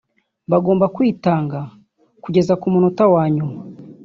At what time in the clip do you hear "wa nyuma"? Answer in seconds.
3.13-3.59